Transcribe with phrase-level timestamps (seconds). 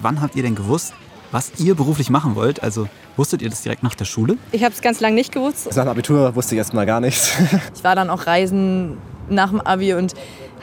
[0.00, 0.92] wann habt ihr denn gewusst,
[1.30, 2.62] was ihr beruflich machen wollt?
[2.62, 4.36] Also wusstet ihr das direkt nach der Schule?
[4.52, 5.66] Ich habe es ganz lange nicht gewusst.
[5.66, 7.32] Nach dem Abitur wusste ich erst mal gar nichts.
[7.74, 10.14] ich war dann auch reisen nach dem Abi und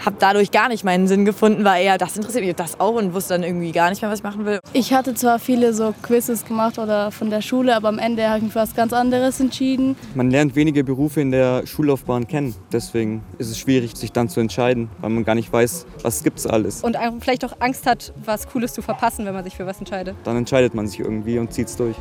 [0.06, 3.14] habe dadurch gar nicht meinen Sinn gefunden, war eher, das interessiert mich das auch und
[3.14, 4.60] wusste dann irgendwie gar nicht mehr, was ich machen will.
[4.74, 8.38] Ich hatte zwar viele so Quizzes gemacht oder von der Schule, aber am Ende habe
[8.38, 9.96] ich mich für was ganz anderes entschieden.
[10.16, 12.56] Man lernt wenige Berufe in der Schullaufbahn kennen.
[12.72, 16.40] Deswegen ist es schwierig, sich dann zu entscheiden, weil man gar nicht weiß, was gibt
[16.40, 16.84] es alles.
[16.84, 20.16] Und vielleicht auch Angst hat, was Cooles zu verpassen, wenn man sich für was entscheidet.
[20.24, 21.96] Dann entscheidet man sich irgendwie und zieht es durch.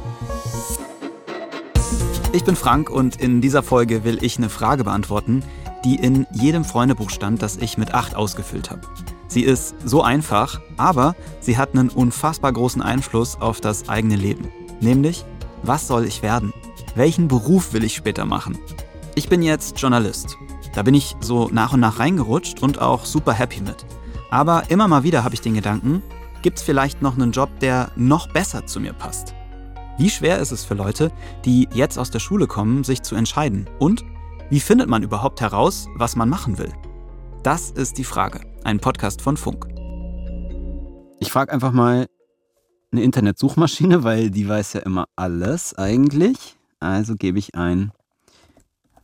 [2.32, 5.42] Ich bin Frank und in dieser Folge will ich eine Frage beantworten,
[5.86, 8.80] die in jedem Freundebuch stand, das ich mit 8 ausgefüllt habe.
[9.28, 14.48] Sie ist so einfach, aber sie hat einen unfassbar großen Einfluss auf das eigene Leben.
[14.80, 15.24] Nämlich,
[15.62, 16.52] was soll ich werden?
[16.96, 18.58] Welchen Beruf will ich später machen?
[19.14, 20.36] Ich bin jetzt Journalist.
[20.74, 23.86] Da bin ich so nach und nach reingerutscht und auch super happy mit.
[24.28, 26.02] Aber immer mal wieder habe ich den Gedanken,
[26.42, 29.34] gibt es vielleicht noch einen Job, der noch besser zu mir passt?
[29.98, 31.12] Wie schwer ist es für Leute,
[31.44, 33.70] die jetzt aus der Schule kommen, sich zu entscheiden?
[33.78, 34.04] Und
[34.48, 36.72] wie findet man überhaupt heraus, was man machen will?
[37.42, 38.40] Das ist die Frage.
[38.62, 39.66] Ein Podcast von Funk.
[41.18, 42.06] Ich frage einfach mal
[42.92, 46.56] eine Internetsuchmaschine, weil die weiß ja immer alles eigentlich.
[46.78, 47.90] Also gebe ich ein,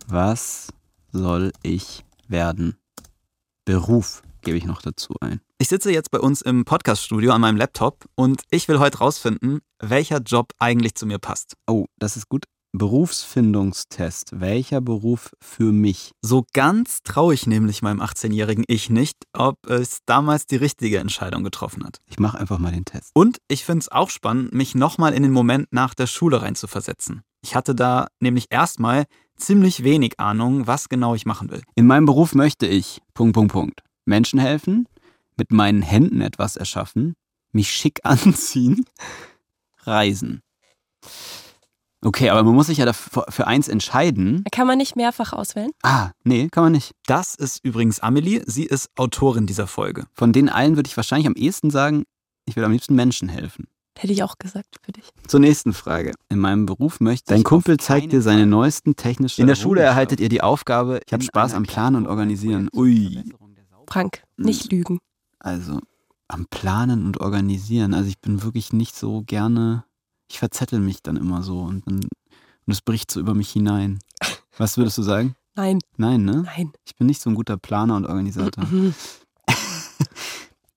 [0.07, 0.69] was
[1.11, 2.77] soll ich werden?
[3.65, 5.41] Beruf gebe ich noch dazu ein.
[5.59, 9.61] Ich sitze jetzt bei uns im Podcaststudio an meinem Laptop und ich will heute rausfinden,
[9.81, 11.57] welcher Job eigentlich zu mir passt.
[11.67, 12.45] Oh, das ist gut.
[12.73, 14.41] Berufsfindungstest.
[14.41, 16.13] Welcher Beruf für mich?
[16.23, 21.45] So ganz traue ich nämlich meinem 18-jährigen Ich nicht, ob es damals die richtige Entscheidung
[21.45, 22.01] getroffen hat.
[22.07, 23.11] Ich mache einfach mal den Test.
[23.13, 27.23] Und ich finde es auch spannend, mich nochmal in den Moment nach der Schule reinzuversetzen.
[27.43, 29.05] Ich hatte da nämlich erstmal
[29.37, 31.63] ziemlich wenig Ahnung, was genau ich machen will.
[31.75, 34.89] In meinem Beruf möchte ich, Punkt, Punkt, Punkt, Menschen helfen,
[35.37, 37.15] mit meinen Händen etwas erschaffen,
[37.53, 38.87] mich schick anziehen,
[39.85, 40.41] reisen.
[42.05, 44.45] Okay, aber man muss sich ja dafür, für eins entscheiden.
[44.51, 45.71] Kann man nicht mehrfach auswählen?
[45.83, 46.93] Ah, nee, kann man nicht.
[47.07, 48.43] Das ist übrigens Amelie.
[48.47, 50.07] Sie ist Autorin dieser Folge.
[50.13, 52.05] Von den allen würde ich wahrscheinlich am ehesten sagen,
[52.45, 53.69] ich will am liebsten Menschen helfen.
[53.97, 55.11] Hätte ich auch gesagt für dich.
[55.29, 56.13] Zur nächsten Frage.
[56.29, 59.43] In meinem Beruf möchte Dein Kumpel zeigt dir seine neuesten technischen.
[59.43, 62.69] In der Schule erhaltet ihr die Aufgabe, ich habe Spaß am Planen und Organisieren.
[62.75, 63.23] Ui.
[63.87, 64.79] Frank, nicht hm.
[64.79, 64.99] lügen.
[65.39, 65.81] Also,
[66.27, 67.95] am Planen und Organisieren.
[67.95, 69.85] Also, ich bin wirklich nicht so gerne
[70.33, 72.09] ich verzettel mich dann immer so und, und
[72.67, 73.99] es bricht so über mich hinein.
[74.57, 75.37] Was würdest du sagen?
[75.55, 75.79] Nein.
[75.99, 76.45] Nein, ne?
[76.47, 76.73] Nein.
[76.87, 78.65] Ich bin nicht so ein guter Planer und Organisator.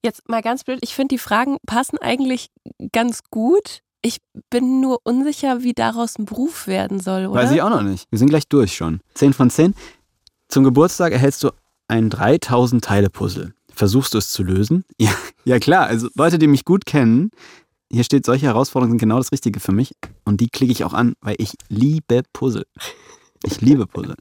[0.04, 2.50] Jetzt mal ganz blöd, ich finde, die Fragen passen eigentlich
[2.92, 3.80] ganz gut.
[4.02, 4.18] Ich
[4.50, 7.42] bin nur unsicher, wie daraus ein Beruf werden soll, oder?
[7.42, 8.06] Weiß ich auch noch nicht.
[8.12, 9.00] Wir sind gleich durch schon.
[9.14, 9.74] 10 von 10.
[10.50, 11.52] Zum Geburtstag erhältst du
[11.88, 13.54] ein 3000 Teile Puzzle.
[13.74, 14.84] Versuchst du es zu lösen?
[15.00, 15.12] Ja,
[15.46, 17.32] ja klar, also Leute, die mich gut kennen,
[17.92, 19.96] hier steht, solche Herausforderungen sind genau das Richtige für mich.
[20.24, 22.66] Und die klicke ich auch an, weil ich liebe Puzzle.
[23.44, 24.16] Ich liebe Puzzle.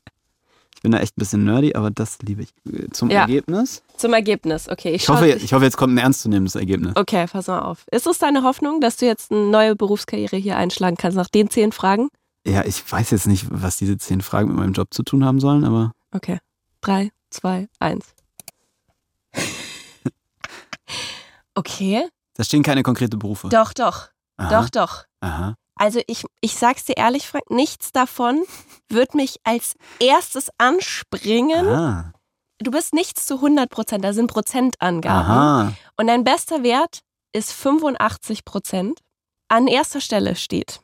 [0.75, 2.51] Ich bin da echt ein bisschen nerdy, aber das liebe ich.
[2.93, 3.23] Zum ja.
[3.23, 3.83] Ergebnis?
[3.97, 4.91] Zum Ergebnis, okay.
[4.91, 6.95] Ich, ich hoffe, ich hoffe, jetzt kommt ein ernstzunehmendes Ergebnis.
[6.95, 7.87] Okay, pass mal auf.
[7.91, 11.49] Ist es deine Hoffnung, dass du jetzt eine neue Berufskarriere hier einschlagen kannst, nach den
[11.49, 12.11] zehn Fragen?
[12.47, 15.41] Ja, ich weiß jetzt nicht, was diese zehn Fragen mit meinem Job zu tun haben
[15.41, 15.93] sollen, aber.
[16.13, 16.39] Okay.
[16.83, 18.15] Drei, zwei, eins.
[21.55, 22.05] okay.
[22.35, 23.49] Da stehen keine konkreten Berufe.
[23.49, 24.09] Doch, doch.
[24.37, 24.49] Aha.
[24.63, 25.05] Doch, doch.
[25.21, 25.55] Aha.
[25.77, 28.45] Also ich, ich sag's dir ehrlich, Frank, nichts davon
[28.89, 31.67] wird mich als erstes anspringen.
[31.67, 32.13] Ah.
[32.59, 35.31] Du bist nichts zu 100 Prozent, da sind Prozentangaben.
[35.31, 35.73] Aha.
[35.97, 37.01] Und dein bester Wert
[37.33, 39.01] ist 85 Prozent.
[39.49, 40.81] An erster Stelle steht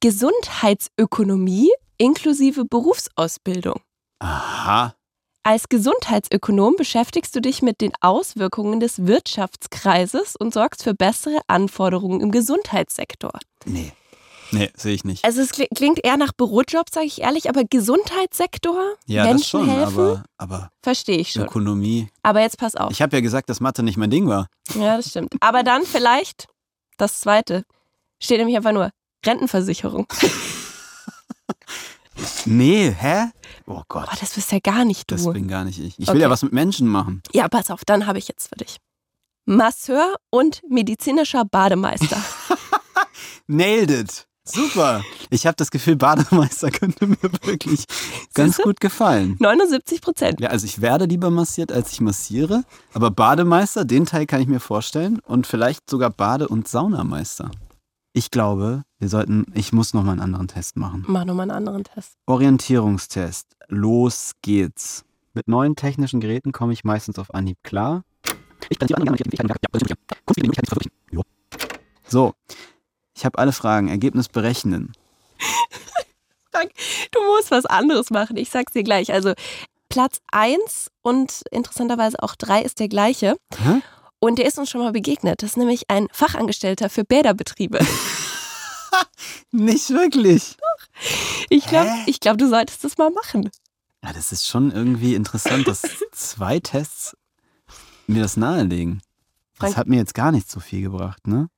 [0.00, 3.80] Gesundheitsökonomie inklusive Berufsausbildung.
[4.20, 4.94] Aha.
[5.46, 12.22] Als Gesundheitsökonom beschäftigst du dich mit den Auswirkungen des Wirtschaftskreises und sorgst für bessere Anforderungen
[12.22, 13.30] im Gesundheitssektor.
[13.66, 13.92] Nee.
[14.52, 15.22] Nee, sehe ich nicht.
[15.22, 19.68] Also es klingt eher nach Bürojob, sage ich ehrlich, aber Gesundheitssektor, ja, Menschen das schon,
[19.68, 21.42] helfen, aber, aber verstehe ich schon.
[21.42, 22.08] Ökonomie.
[22.22, 22.90] Aber jetzt pass auf.
[22.90, 24.48] Ich habe ja gesagt, dass Mathe nicht mein Ding war.
[24.74, 25.34] Ja, das stimmt.
[25.40, 26.46] Aber dann vielleicht
[26.96, 27.64] das Zweite.
[28.18, 28.90] Steht nämlich einfach nur
[29.26, 30.06] Rentenversicherung.
[32.44, 33.30] nee, hä?
[33.66, 34.08] Oh Gott.
[34.10, 35.14] Oh, das bist ja gar nicht du.
[35.16, 35.98] Das bin gar nicht ich.
[35.98, 37.22] Ich will ja was mit Menschen machen.
[37.32, 38.78] Ja, pass auf, dann habe ich jetzt für dich.
[39.46, 42.16] Masseur und medizinischer Bademeister.
[43.46, 44.26] Nailed it.
[44.46, 45.02] Super.
[45.30, 47.84] Ich habe das Gefühl, Bademeister könnte mir wirklich
[48.34, 49.36] ganz gut gefallen.
[49.38, 50.40] 79 Prozent.
[50.40, 52.64] Ja, also ich werde lieber massiert, als ich massiere.
[52.92, 55.18] Aber Bademeister, den Teil kann ich mir vorstellen.
[55.20, 57.50] Und vielleicht sogar Bade- und Saunameister.
[58.16, 61.04] Ich glaube, wir sollten, ich muss noch mal einen anderen Test machen.
[61.08, 62.12] Mach noch mal einen anderen Test.
[62.26, 63.56] Orientierungstest.
[63.66, 65.04] Los geht's.
[65.32, 68.04] Mit neuen technischen Geräten komme ich meistens auf Anhieb klar.
[71.10, 71.22] Jo.
[72.06, 72.34] So,
[73.16, 73.88] ich habe alle Fragen.
[73.88, 74.92] Ergebnis berechnen.
[76.52, 76.70] Frank,
[77.10, 78.36] du musst was anderes machen.
[78.36, 79.12] Ich sag's dir gleich.
[79.12, 79.32] Also
[79.88, 83.36] Platz 1 und interessanterweise auch 3 ist der gleiche.
[83.56, 83.82] Hä?
[84.24, 85.42] Und der ist uns schon mal begegnet.
[85.42, 87.78] Das ist nämlich ein Fachangestellter für Bäderbetriebe.
[89.50, 90.56] Nicht wirklich.
[91.50, 91.90] Ich glaube,
[92.20, 93.50] glaub, du solltest das mal machen.
[94.02, 95.82] Ja, das ist schon irgendwie interessant, dass
[96.12, 97.14] zwei Tests
[98.06, 99.02] mir das nahelegen.
[99.58, 101.50] Das Frank- hat mir jetzt gar nicht so viel gebracht, ne?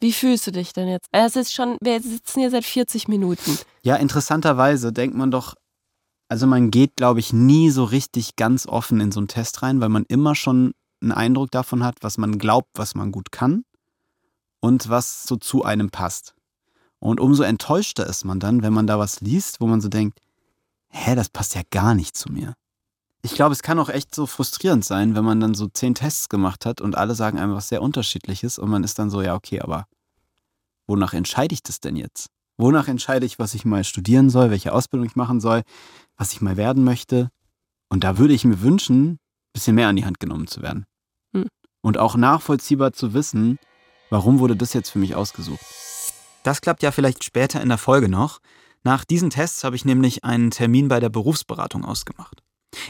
[0.00, 1.06] Wie fühlst du dich denn jetzt?
[1.12, 3.56] Es ist schon, wir sitzen hier seit 40 Minuten.
[3.82, 5.54] Ja, interessanterweise denkt man doch,
[6.28, 9.80] also man geht, glaube ich, nie so richtig ganz offen in so einen Test rein,
[9.80, 13.64] weil man immer schon einen Eindruck davon hat, was man glaubt, was man gut kann
[14.60, 16.34] und was so zu einem passt.
[16.98, 20.20] Und umso enttäuschter ist man dann, wenn man da was liest, wo man so denkt,
[20.88, 22.54] hä, das passt ja gar nicht zu mir.
[23.22, 26.28] Ich glaube, es kann auch echt so frustrierend sein, wenn man dann so zehn Tests
[26.28, 29.34] gemacht hat und alle sagen einem was sehr unterschiedliches und man ist dann so, ja,
[29.34, 29.86] okay, aber
[30.86, 32.30] wonach entscheide ich das denn jetzt?
[32.56, 35.62] Wonach entscheide ich, was ich mal studieren soll, welche Ausbildung ich machen soll,
[36.16, 37.30] was ich mal werden möchte?
[37.88, 39.18] Und da würde ich mir wünschen,
[39.58, 40.86] bisschen mehr an die Hand genommen zu werden.
[41.34, 41.48] Hm.
[41.82, 43.58] Und auch nachvollziehbar zu wissen,
[44.08, 45.64] warum wurde das jetzt für mich ausgesucht.
[46.44, 48.38] Das klappt ja vielleicht später in der Folge noch.
[48.84, 52.42] Nach diesen Tests habe ich nämlich einen Termin bei der Berufsberatung ausgemacht.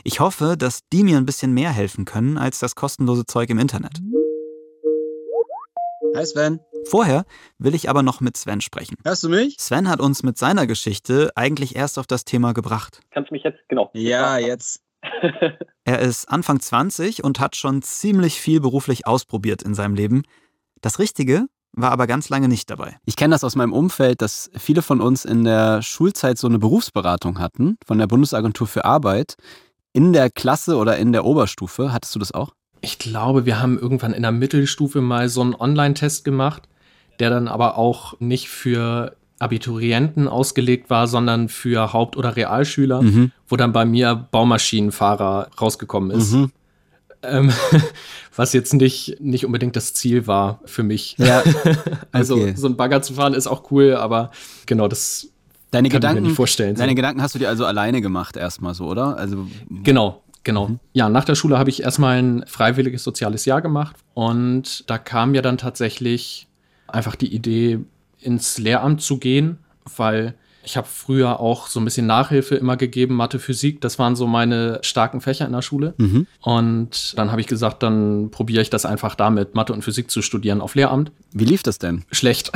[0.05, 3.59] Ich hoffe, dass die mir ein bisschen mehr helfen können als das kostenlose Zeug im
[3.59, 4.00] Internet.
[6.15, 7.25] Hi Sven, Vorher
[7.59, 8.97] will ich aber noch mit Sven sprechen.
[9.05, 9.56] hörst du mich?
[9.59, 13.00] Sven hat uns mit seiner Geschichte eigentlich erst auf das Thema gebracht.
[13.11, 13.91] Kannst du mich jetzt, genau.
[13.94, 14.81] Ja, jetzt.
[15.84, 20.22] Er ist Anfang 20 und hat schon ziemlich viel beruflich ausprobiert in seinem Leben.
[20.80, 22.98] Das Richtige war aber ganz lange nicht dabei.
[23.04, 26.58] Ich kenne das aus meinem Umfeld, dass viele von uns in der Schulzeit so eine
[26.58, 29.36] Berufsberatung hatten von der Bundesagentur für Arbeit.
[29.92, 31.92] In der Klasse oder in der Oberstufe.
[31.92, 32.52] Hattest du das auch?
[32.80, 36.68] Ich glaube, wir haben irgendwann in der Mittelstufe mal so einen Online-Test gemacht,
[37.18, 43.32] der dann aber auch nicht für Abiturienten ausgelegt war, sondern für Haupt- oder Realschüler, Mhm.
[43.46, 46.32] wo dann bei mir Baumaschinenfahrer rausgekommen ist.
[46.32, 46.52] Mhm.
[47.23, 47.52] Ähm,
[48.37, 51.17] was jetzt nicht, nicht unbedingt das Ziel war für mich.
[51.19, 51.43] Ja.
[52.12, 52.55] Also Okay.
[52.56, 54.31] so ein Bagger zu fahren ist auch cool, aber
[54.67, 55.29] genau, das
[55.70, 56.76] Deine kann ich mir Gedanken, nicht vorstellen.
[56.76, 56.81] so.
[56.81, 59.17] deine Gedanken hast du dir also alleine gemacht erstmal so, oder?
[59.19, 59.46] Also
[59.84, 60.79] Genau, genau.
[60.94, 65.32] Ja, nach der Schule habe ich erstmal ein freiwilliges soziales Jahr gemacht und da kam
[65.32, 66.46] mir dann tatsächlich
[66.87, 67.81] einfach die Idee,
[68.20, 69.59] ins Lehramt zu gehen,
[69.97, 70.35] weil
[70.69, 74.26] ich habe früher auch so ein bisschen Nachhilfe immer gegeben, Mathe, Physik, das waren so
[74.26, 75.94] meine starken Fächer in der Schule.
[75.97, 76.26] Mhm.
[76.43, 80.20] Und dann habe ich gesagt, dann probiere ich das einfach damit, Mathe und Physik zu
[80.20, 81.11] studieren auf Lehramt.
[81.32, 82.05] wie lief das denn?
[82.12, 82.53] Schlecht.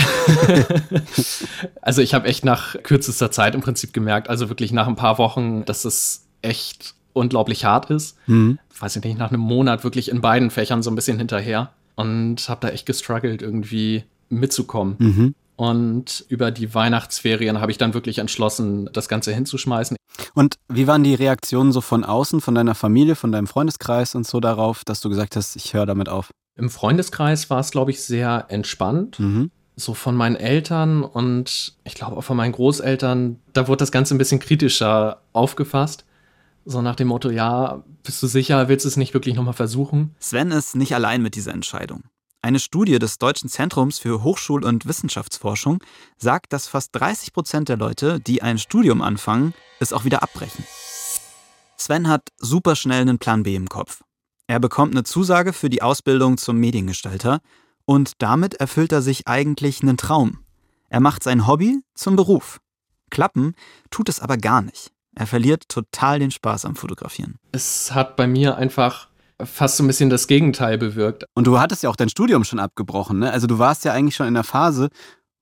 [1.80, 5.16] also ich habe echt nach kürzester Zeit im Prinzip gemerkt, also wirklich nach ein paar
[5.16, 8.18] Wochen, dass es echt unglaublich hart ist.
[8.26, 8.58] Mhm.
[8.78, 12.46] Weiß ich nicht, nach einem Monat wirklich in beiden Fächern so ein bisschen hinterher und
[12.48, 14.96] habe da echt gestruggelt, irgendwie mitzukommen.
[14.98, 15.34] Mhm.
[15.56, 19.96] Und über die Weihnachtsferien habe ich dann wirklich entschlossen, das Ganze hinzuschmeißen.
[20.34, 24.26] Und wie waren die Reaktionen so von außen, von deiner Familie, von deinem Freundeskreis und
[24.26, 26.30] so darauf, dass du gesagt hast, ich höre damit auf?
[26.56, 29.18] Im Freundeskreis war es, glaube ich, sehr entspannt.
[29.18, 29.50] Mhm.
[29.74, 34.14] so von meinen Eltern und ich glaube auch von meinen Großeltern, da wurde das Ganze
[34.14, 36.04] ein bisschen kritischer aufgefasst.
[36.66, 40.14] So nach dem Motto, ja, bist du sicher, willst du es nicht wirklich nochmal versuchen?
[40.20, 42.04] Sven ist nicht allein mit dieser Entscheidung.
[42.44, 45.78] Eine Studie des Deutschen Zentrums für Hochschul- und Wissenschaftsforschung
[46.18, 50.66] sagt, dass fast 30 Prozent der Leute, die ein Studium anfangen, es auch wieder abbrechen.
[51.76, 54.02] Sven hat super schnell einen Plan B im Kopf.
[54.48, 57.38] Er bekommt eine Zusage für die Ausbildung zum Mediengestalter
[57.84, 60.40] und damit erfüllt er sich eigentlich einen Traum.
[60.88, 62.58] Er macht sein Hobby zum Beruf.
[63.10, 63.54] Klappen
[63.92, 64.90] tut es aber gar nicht.
[65.14, 67.36] Er verliert total den Spaß am Fotografieren.
[67.52, 69.11] Es hat bei mir einfach
[69.44, 71.24] fast so ein bisschen das Gegenteil bewirkt.
[71.34, 73.32] Und du hattest ja auch dein Studium schon abgebrochen, ne?
[73.32, 74.88] Also du warst ja eigentlich schon in der Phase,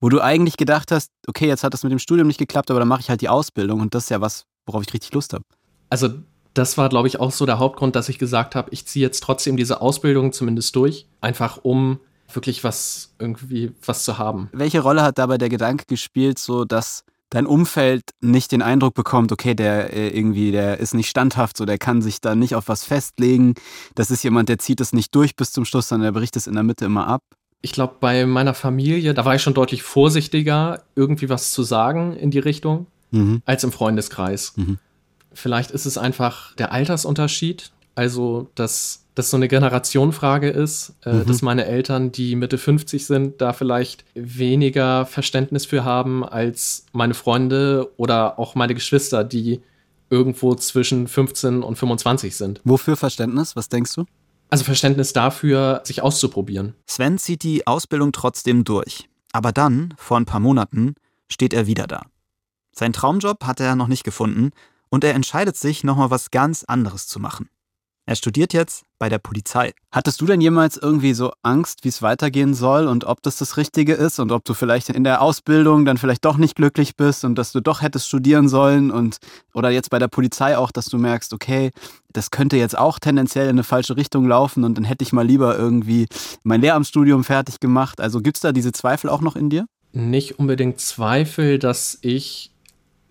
[0.01, 2.81] wo du eigentlich gedacht hast, okay, jetzt hat das mit dem Studium nicht geklappt, aber
[2.81, 5.33] dann mache ich halt die Ausbildung und das ist ja was, worauf ich richtig Lust
[5.35, 5.45] habe.
[5.91, 6.09] Also
[6.55, 9.23] das war, glaube ich, auch so der Hauptgrund, dass ich gesagt habe, ich ziehe jetzt
[9.23, 12.01] trotzdem diese Ausbildung zumindest durch, einfach um
[12.33, 14.49] wirklich was irgendwie was zu haben.
[14.53, 19.33] Welche Rolle hat dabei der Gedanke gespielt, so dass dein Umfeld nicht den Eindruck bekommt,
[19.33, 22.69] okay, der äh, irgendwie, der ist nicht standhaft, so der kann sich da nicht auf
[22.69, 23.55] was festlegen.
[23.95, 26.47] Das ist jemand, der zieht es nicht durch bis zum Schluss, sondern der bricht es
[26.47, 27.23] in der Mitte immer ab.
[27.63, 32.15] Ich glaube, bei meiner Familie, da war ich schon deutlich vorsichtiger, irgendwie was zu sagen
[32.17, 33.43] in die Richtung, Mhm.
[33.45, 34.53] als im Freundeskreis.
[34.57, 34.79] Mhm.
[35.33, 41.27] Vielleicht ist es einfach der Altersunterschied, also dass das so eine Generationenfrage ist, äh, Mhm.
[41.27, 47.15] dass meine Eltern, die Mitte 50 sind, da vielleicht weniger Verständnis für haben als meine
[47.15, 49.61] Freunde oder auch meine Geschwister, die
[50.11, 52.61] irgendwo zwischen 15 und 25 sind.
[52.65, 53.57] Wofür Verständnis?
[53.57, 54.05] Was denkst du?
[54.49, 56.75] Also Verständnis dafür, sich auszuprobieren.
[56.87, 59.09] Sven zieht die Ausbildung trotzdem durch.
[59.33, 60.95] Aber dann, vor ein paar Monaten,
[61.29, 62.03] steht er wieder da.
[62.73, 64.51] Sein Traumjob hat er noch nicht gefunden
[64.89, 67.49] und er entscheidet sich, nochmal was ganz anderes zu machen.
[68.07, 69.73] Er studiert jetzt bei der Polizei.
[69.93, 73.57] Hattest du denn jemals irgendwie so Angst, wie es weitergehen soll und ob das das
[73.57, 77.25] Richtige ist und ob du vielleicht in der Ausbildung dann vielleicht doch nicht glücklich bist
[77.25, 79.19] und dass du doch hättest studieren sollen und
[79.55, 81.71] oder jetzt bei der Polizei auch, dass du merkst, okay,
[82.13, 85.27] das könnte jetzt auch tendenziell in eine falsche Richtung laufen und dann hätte ich mal
[85.27, 86.07] lieber irgendwie
[86.43, 88.01] mein Lehramtsstudium fertig gemacht.
[88.01, 89.67] Also gibt es da diese Zweifel auch noch in dir?
[89.93, 92.51] Nicht unbedingt Zweifel, dass ich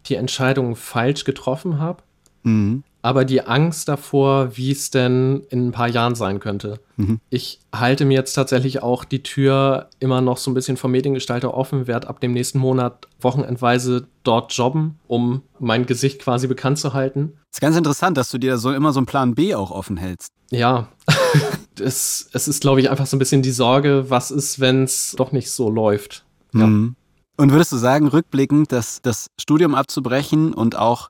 [0.07, 2.03] die Entscheidung falsch getroffen habe.
[2.43, 6.79] Mhm aber die Angst davor, wie es denn in ein paar Jahren sein könnte.
[6.97, 7.19] Mhm.
[7.29, 11.53] Ich halte mir jetzt tatsächlich auch die Tür immer noch so ein bisschen vom Mediengestalter
[11.53, 16.93] offen, werde ab dem nächsten Monat wochenendweise dort jobben, um mein Gesicht quasi bekannt zu
[16.93, 17.33] halten.
[17.51, 20.33] ist ganz interessant, dass du dir so immer so einen Plan B auch offen hältst.
[20.51, 20.89] Ja,
[21.79, 25.13] es, es ist, glaube ich, einfach so ein bisschen die Sorge, was ist, wenn es
[25.17, 26.25] doch nicht so läuft.
[26.53, 26.67] Ja.
[26.67, 26.95] Mhm.
[27.37, 31.09] Und würdest du sagen, rückblickend, dass das Studium abzubrechen und auch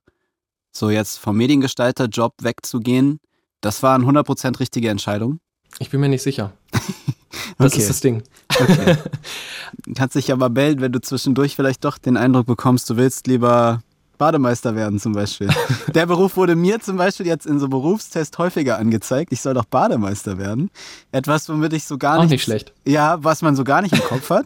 [0.72, 3.20] so jetzt vom Mediengestalter-Job wegzugehen,
[3.62, 5.40] das war eine 100% richtige Entscheidung?
[5.80, 6.54] Ich bin mir nicht sicher.
[7.58, 7.82] Das okay.
[7.82, 8.24] ist das Ding.
[8.50, 8.96] Okay.
[9.96, 13.84] Kannst dich aber melden, wenn du zwischendurch vielleicht doch den Eindruck bekommst, du willst lieber
[14.18, 15.50] Bademeister werden zum Beispiel.
[15.94, 19.32] Der Beruf wurde mir zum Beispiel jetzt in so Berufstest häufiger angezeigt.
[19.34, 20.72] Ich soll doch Bademeister werden.
[21.12, 22.32] Etwas, womit ich so gar auch nicht...
[22.32, 22.74] nicht schlecht.
[22.86, 24.46] Ja, was man so gar nicht im Kopf hat.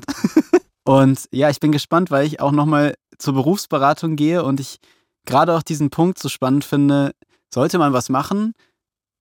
[0.84, 4.80] Und ja, ich bin gespannt, weil ich auch nochmal zur Berufsberatung gehe und ich
[5.26, 7.14] gerade auch diesen Punkt so spannend finde,
[7.54, 8.54] sollte man was machen,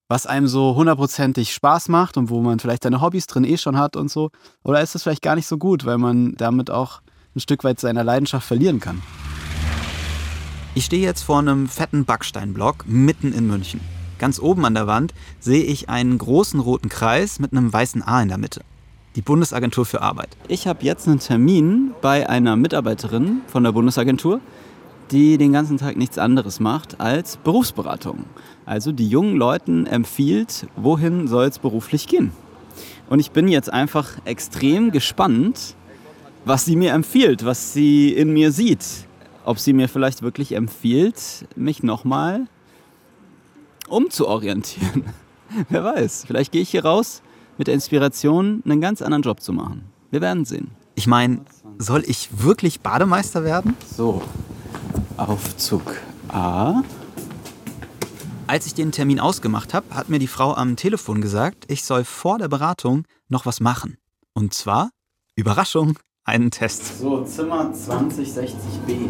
[0.08, 3.78] was einem so hundertprozentig Spaß macht und wo man vielleicht seine Hobbys drin eh schon
[3.78, 4.30] hat und so,
[4.62, 7.00] oder ist das vielleicht gar nicht so gut, weil man damit auch
[7.34, 9.02] ein Stück weit seiner Leidenschaft verlieren kann?
[10.74, 13.80] Ich stehe jetzt vor einem fetten Backsteinblock mitten in München.
[14.18, 18.22] Ganz oben an der Wand sehe ich einen großen roten Kreis mit einem weißen A
[18.22, 18.62] in der Mitte.
[19.16, 20.30] Die Bundesagentur für Arbeit.
[20.48, 24.40] Ich habe jetzt einen Termin bei einer Mitarbeiterin von der Bundesagentur
[25.12, 28.24] die den ganzen Tag nichts anderes macht als Berufsberatung.
[28.64, 32.32] Also die jungen Leuten empfiehlt, wohin soll es beruflich gehen.
[33.10, 35.76] Und ich bin jetzt einfach extrem gespannt,
[36.44, 38.84] was sie mir empfiehlt, was sie in mir sieht.
[39.44, 42.46] Ob sie mir vielleicht wirklich empfiehlt, mich nochmal
[43.88, 45.04] umzuorientieren.
[45.68, 47.22] Wer weiß, vielleicht gehe ich hier raus
[47.58, 49.84] mit der Inspiration, einen ganz anderen Job zu machen.
[50.10, 50.70] Wir werden sehen.
[50.94, 51.40] Ich meine,
[51.78, 53.76] soll ich wirklich Bademeister werden?
[53.94, 54.22] So,
[55.16, 55.96] Aufzug
[56.28, 56.82] A.
[58.46, 62.04] Als ich den Termin ausgemacht habe, hat mir die Frau am Telefon gesagt, ich soll
[62.04, 63.98] vor der Beratung noch was machen.
[64.32, 64.90] Und zwar,
[65.34, 67.00] Überraschung, einen Test.
[67.00, 69.08] So, Zimmer 2060b.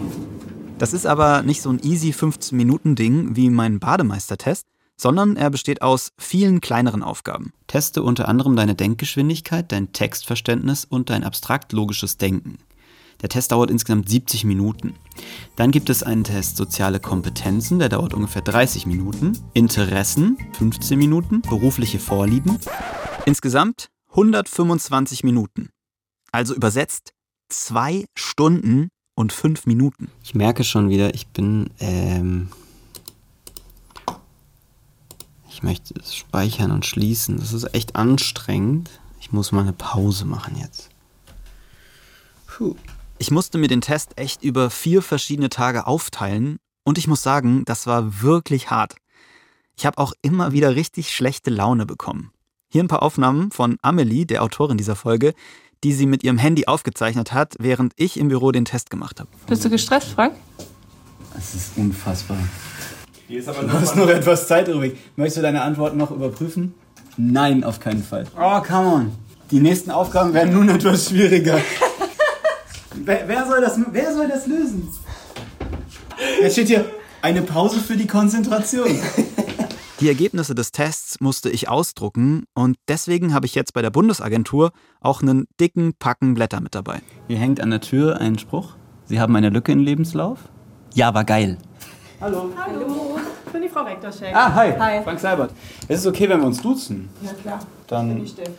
[0.78, 4.66] Das ist aber nicht so ein easy 15-Minuten-Ding wie mein Bademeistertest,
[4.96, 7.52] sondern er besteht aus vielen kleineren Aufgaben.
[7.66, 12.58] Teste unter anderem deine Denkgeschwindigkeit, dein Textverständnis und dein abstrakt-logisches Denken.
[13.22, 14.94] Der Test dauert insgesamt 70 Minuten.
[15.56, 19.38] Dann gibt es einen Test Soziale Kompetenzen, der dauert ungefähr 30 Minuten.
[19.54, 21.40] Interessen 15 Minuten.
[21.42, 22.58] Berufliche Vorlieben.
[23.24, 25.70] Insgesamt 125 Minuten.
[26.32, 27.12] Also übersetzt
[27.48, 30.10] zwei Stunden und fünf Minuten.
[30.22, 31.70] Ich merke schon wieder, ich bin.
[31.78, 32.48] Ähm
[35.48, 37.36] ich möchte es speichern und schließen.
[37.36, 38.90] Das ist echt anstrengend.
[39.20, 40.88] Ich muss mal eine Pause machen jetzt.
[42.46, 42.74] Puh.
[43.22, 47.64] Ich musste mir den Test echt über vier verschiedene Tage aufteilen und ich muss sagen,
[47.66, 48.96] das war wirklich hart.
[49.76, 52.32] Ich habe auch immer wieder richtig schlechte Laune bekommen.
[52.68, 55.34] Hier ein paar Aufnahmen von Amelie, der Autorin dieser Folge,
[55.84, 59.28] die sie mit ihrem Handy aufgezeichnet hat, während ich im Büro den Test gemacht habe.
[59.46, 60.34] Bist du gestresst, Frank?
[61.38, 62.38] Es ist unfassbar.
[63.28, 64.98] Hier ist aber du hast noch etwas Zeit übrig.
[65.14, 66.74] Möchtest du deine Antworten noch überprüfen?
[67.16, 68.26] Nein, auf keinen Fall.
[68.36, 69.12] Oh, come on.
[69.52, 71.60] Die nächsten Aufgaben werden nun etwas schwieriger.
[72.94, 74.88] Wer, wer, soll das, wer soll das lösen?
[76.40, 76.84] Jetzt steht hier
[77.22, 78.88] eine Pause für die Konzentration.
[80.00, 84.72] Die Ergebnisse des Tests musste ich ausdrucken und deswegen habe ich jetzt bei der Bundesagentur
[85.00, 87.02] auch einen dicken Packen Blätter mit dabei.
[87.28, 88.74] Hier hängt an der Tür ein Spruch.
[89.04, 90.40] Sie haben eine Lücke im Lebenslauf?
[90.94, 91.56] Ja, war geil.
[92.20, 92.50] Hallo.
[92.56, 94.34] Hallo, ich bin die Frau Rektorschek.
[94.34, 94.72] Ah, hi.
[94.76, 95.04] Hi.
[95.04, 95.52] Frank Seibert.
[95.86, 97.08] Es ist okay, wenn wir uns duzen.
[97.22, 98.08] Ja klar, Dann.
[98.08, 98.52] bin ich Steffi.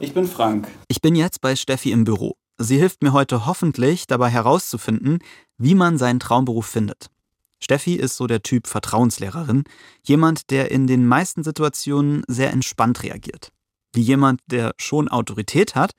[0.00, 0.66] Ich bin Frank.
[0.88, 2.34] Ich bin jetzt bei Steffi im Büro.
[2.62, 5.20] Sie hilft mir heute hoffentlich dabei herauszufinden,
[5.56, 7.06] wie man seinen Traumberuf findet.
[7.58, 9.64] Steffi ist so der Typ Vertrauenslehrerin,
[10.02, 13.50] jemand, der in den meisten Situationen sehr entspannt reagiert.
[13.94, 15.92] Wie jemand, der schon Autorität hat,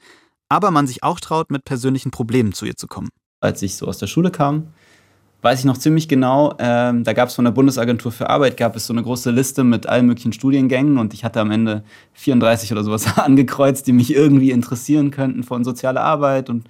[0.50, 3.10] aber man sich auch traut, mit persönlichen Problemen zu ihr zu kommen.
[3.40, 4.68] Als ich so aus der Schule kam,
[5.42, 8.76] weiß ich noch ziemlich genau, ähm, da gab es von der Bundesagentur für Arbeit, gab
[8.76, 11.84] es so eine große Liste mit allen möglichen Studiengängen und ich hatte am Ende
[12.14, 16.68] 34 oder sowas angekreuzt, die mich irgendwie interessieren könnten, von sozialer Arbeit und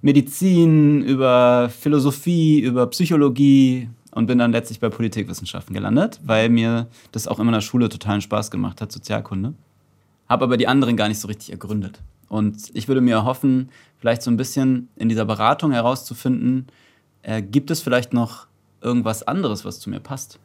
[0.00, 7.26] Medizin, über Philosophie, über Psychologie und bin dann letztlich bei Politikwissenschaften gelandet, weil mir das
[7.26, 9.54] auch immer in der Schule totalen Spaß gemacht hat, Sozialkunde.
[10.28, 12.00] Habe aber die anderen gar nicht so richtig ergründet.
[12.28, 16.66] Und ich würde mir erhoffen, vielleicht so ein bisschen in dieser Beratung herauszufinden,
[17.24, 18.46] äh, gibt es vielleicht noch
[18.80, 20.38] irgendwas anderes, was zu mir passt?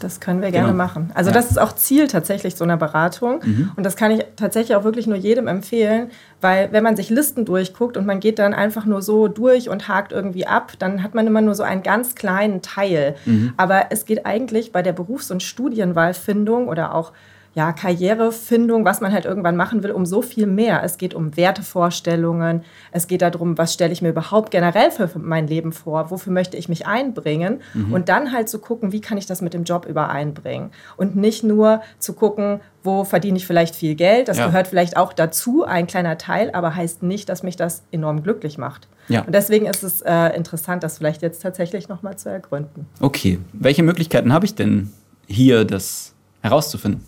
[0.00, 0.76] Das können wir gerne Genau.
[0.84, 1.10] machen.
[1.14, 1.34] Also Ja.
[1.34, 3.40] das ist auch Ziel tatsächlich so einer Beratung.
[3.44, 3.72] Mhm.
[3.74, 6.10] Und das kann ich tatsächlich auch wirklich nur jedem empfehlen,
[6.40, 9.88] weil wenn man sich Listen durchguckt und man geht dann einfach nur so durch und
[9.88, 13.16] hakt irgendwie ab, dann hat man immer nur so einen ganz kleinen Teil.
[13.26, 13.54] Mhm.
[13.56, 17.12] Aber es geht eigentlich bei der Berufs- und Studienwahlfindung oder auch
[17.58, 20.80] ja, Karrierefindung, was man halt irgendwann machen will, um so viel mehr.
[20.84, 22.62] Es geht um Wertevorstellungen,
[22.92, 26.56] es geht darum, was stelle ich mir überhaupt generell für mein Leben vor, wofür möchte
[26.56, 27.92] ich mich einbringen Mhm.
[27.92, 31.42] und dann halt zu gucken, wie kann ich das mit dem Job übereinbringen und nicht
[31.42, 34.46] nur zu gucken, wo verdiene ich vielleicht viel Geld, das Ja.
[34.46, 38.56] gehört vielleicht auch dazu, ein kleiner Teil, aber heißt nicht, dass mich das enorm glücklich
[38.56, 38.86] macht.
[39.08, 39.22] Ja.
[39.22, 42.86] Und deswegen ist es äh, interessant, das vielleicht jetzt tatsächlich nochmal zu ergründen.
[43.00, 44.92] Okay, welche Möglichkeiten habe ich denn
[45.26, 47.04] hier, das herauszufinden?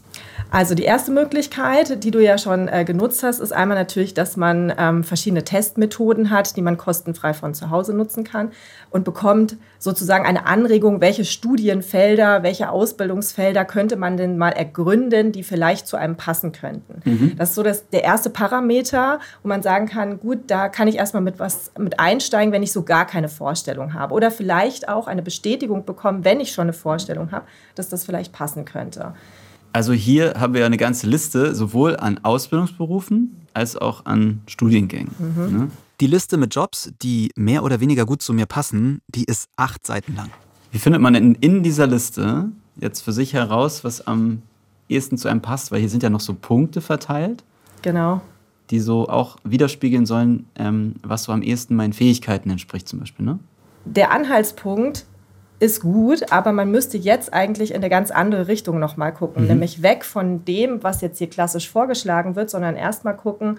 [0.51, 4.37] Also die erste Möglichkeit, die du ja schon äh, genutzt hast, ist einmal natürlich, dass
[4.37, 8.51] man ähm, verschiedene Testmethoden hat, die man kostenfrei von zu Hause nutzen kann
[8.91, 15.45] und bekommt sozusagen eine Anregung, welche Studienfelder, welche Ausbildungsfelder könnte man denn mal ergründen, die
[15.45, 17.01] vielleicht zu einem passen könnten.
[17.05, 17.37] Mhm.
[17.37, 20.97] Das ist so das, der erste Parameter, wo man sagen kann, gut, da kann ich
[20.97, 24.15] erstmal mit was mit einsteigen, wenn ich so gar keine Vorstellung habe.
[24.15, 28.33] Oder vielleicht auch eine Bestätigung bekommen, wenn ich schon eine Vorstellung habe, dass das vielleicht
[28.33, 29.15] passen könnte.
[29.73, 35.11] Also hier haben wir ja eine ganze Liste, sowohl an Ausbildungsberufen als auch an Studiengängen.
[35.19, 35.59] Mhm.
[35.59, 35.71] Ne?
[36.01, 39.87] Die Liste mit Jobs, die mehr oder weniger gut zu mir passen, die ist acht
[39.87, 40.31] Seiten lang.
[40.73, 42.49] Wie findet man denn in dieser Liste
[42.81, 44.43] jetzt für sich heraus, was am
[44.89, 45.71] ehesten zu einem passt?
[45.71, 47.45] Weil hier sind ja noch so Punkte verteilt,
[47.83, 48.21] Genau.
[48.71, 53.25] die so auch widerspiegeln sollen, ähm, was so am ehesten meinen Fähigkeiten entspricht zum Beispiel.
[53.27, 53.39] Ne?
[53.87, 55.07] der Anhaltspunkt
[55.61, 59.43] ist gut, aber man müsste jetzt eigentlich in eine ganz andere Richtung nochmal gucken.
[59.43, 59.49] Mhm.
[59.51, 63.59] Nämlich weg von dem, was jetzt hier klassisch vorgeschlagen wird, sondern erstmal gucken,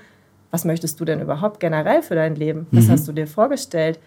[0.49, 2.67] was möchtest du denn überhaupt generell für dein Leben?
[2.71, 2.91] Was Mhm.
[2.91, 3.99] hast du dir vorgestellt?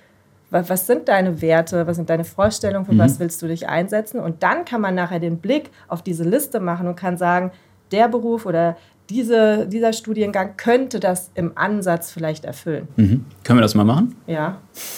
[0.50, 1.86] Wa- Was sind deine Werte?
[1.86, 2.84] Was sind deine Vorstellungen?
[2.84, 2.98] Für Mhm.
[2.98, 4.20] was willst du dich einsetzen?
[4.20, 7.50] Und dann kann man nachher den Blick auf diese Liste machen und kann sagen,
[7.92, 8.76] der Beruf oder
[9.08, 12.88] diese, dieser Studiengang könnte das im Ansatz vielleicht erfüllen.
[12.96, 13.24] Mhm.
[13.44, 14.16] Können wir das mal machen?
[14.26, 14.56] Ja,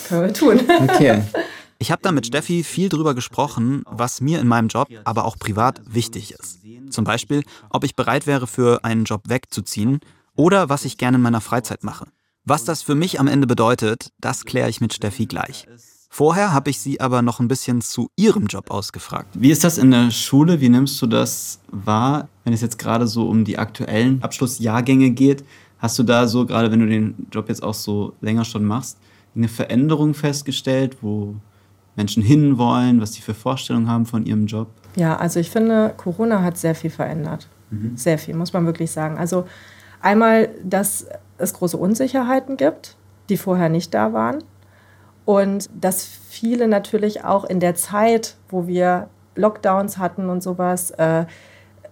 [0.09, 0.61] können wir tun.
[0.89, 1.21] Okay.
[1.79, 5.39] Ich habe da mit Steffi viel drüber gesprochen, was mir in meinem Job, aber auch
[5.39, 6.61] privat wichtig ist.
[6.91, 10.01] Zum Beispiel, ob ich bereit wäre, für einen Job wegzuziehen
[10.35, 12.07] oder was ich gerne in meiner Freizeit mache.
[12.45, 15.67] Was das für mich am Ende bedeutet, das kläre ich mit Steffi gleich.
[16.09, 19.29] Vorher habe ich sie aber noch ein bisschen zu ihrem Job ausgefragt.
[19.35, 20.61] Wie ist das in der Schule?
[20.61, 25.45] Wie nimmst du das wahr, wenn es jetzt gerade so um die aktuellen Abschlussjahrgänge geht?
[25.79, 28.97] Hast du da so, gerade wenn du den Job jetzt auch so länger schon machst,
[29.35, 31.35] eine Veränderung festgestellt, wo
[31.97, 34.69] Menschen hinwollen, was die für Vorstellungen haben von ihrem Job?
[34.97, 37.49] Ja, also ich finde, Corona hat sehr viel verändert.
[37.71, 37.97] Mhm.
[37.97, 39.19] Sehr viel, muss man wirklich sagen.
[39.19, 39.47] Also
[40.01, 41.07] einmal, dass
[41.39, 42.97] es große Unsicherheiten gibt,
[43.29, 44.45] die vorher nicht da waren.
[45.25, 51.27] Und dass viele natürlich auch in der Zeit, wo wir Lockdowns hatten und sowas, äh,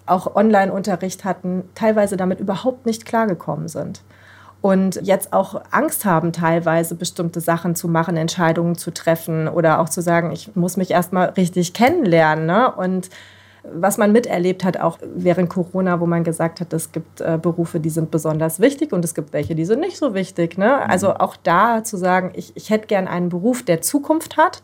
[0.06, 4.02] auch Online-Unterricht hatten, teilweise damit überhaupt nicht klargekommen sind.
[4.64, 9.90] Und jetzt auch Angst haben, teilweise bestimmte Sachen zu machen, Entscheidungen zu treffen oder auch
[9.90, 12.46] zu sagen, ich muss mich erstmal richtig kennenlernen.
[12.46, 12.72] Ne?
[12.74, 13.10] Und
[13.62, 17.78] was man miterlebt hat, auch während Corona, wo man gesagt hat, es gibt äh, Berufe,
[17.78, 20.56] die sind besonders wichtig und es gibt welche, die sind nicht so wichtig.
[20.56, 20.88] Ne?
[20.88, 24.62] Also auch da zu sagen, ich, ich hätte gern einen Beruf, der Zukunft hat,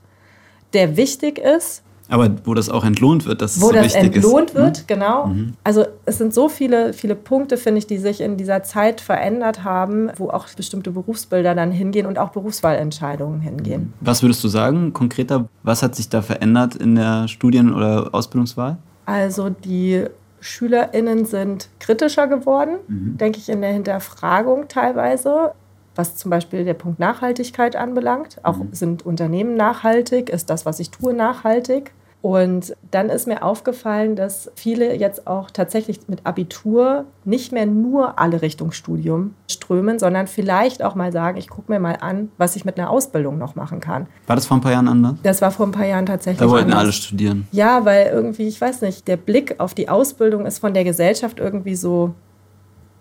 [0.72, 4.16] der wichtig ist, Aber wo das auch entlohnt wird, dass es wo so das wichtig
[4.16, 4.56] entlohnt ist.
[4.56, 4.84] wird, ne?
[4.86, 5.26] genau.
[5.28, 5.54] Mhm.
[5.64, 9.64] Also es sind so viele, viele Punkte, finde ich, die sich in dieser Zeit verändert
[9.64, 13.92] haben, wo auch bestimmte Berufsbilder dann hingehen und auch Berufswahlentscheidungen hingehen.
[14.00, 18.78] Was würdest du sagen, konkreter, was hat sich da verändert in der Studien- oder Ausbildungswahl?
[19.06, 20.04] Also die
[20.40, 23.18] SchülerInnen sind kritischer geworden, Mhm.
[23.18, 25.52] denke ich, in der Hinterfragung teilweise,
[25.94, 28.38] was zum Beispiel der Punkt Nachhaltigkeit anbelangt.
[28.42, 28.68] Auch Mhm.
[28.72, 30.30] sind Unternehmen nachhaltig?
[30.30, 31.92] Ist das, was ich tue, nachhaltig?
[32.22, 38.18] Und dann ist mir aufgefallen, dass viele jetzt auch tatsächlich mit Abitur nicht mehr nur
[38.18, 42.56] alle Richtung Studium strömen, sondern vielleicht auch mal sagen, ich gucke mir mal an, was
[42.56, 44.06] ich mit einer Ausbildung noch machen kann.
[44.26, 45.14] War das vor ein paar Jahren anders?
[45.22, 46.40] Das war vor ein paar Jahren tatsächlich.
[46.40, 46.80] Da wollten anders.
[46.80, 47.48] alle studieren.
[47.52, 51.38] Ja, weil irgendwie, ich weiß nicht, der Blick auf die Ausbildung ist von der Gesellschaft
[51.38, 52.14] irgendwie so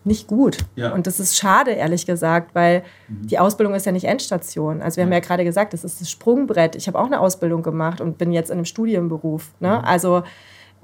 [0.09, 0.57] nicht gut.
[0.75, 0.91] Ja.
[0.93, 4.81] Und das ist schade, ehrlich gesagt, weil die Ausbildung ist ja nicht Endstation.
[4.81, 6.75] Also wir haben ja gerade gesagt, das ist das Sprungbrett.
[6.75, 9.51] Ich habe auch eine Ausbildung gemacht und bin jetzt in einem Studienberuf.
[9.61, 9.81] Ne?
[9.85, 10.23] Also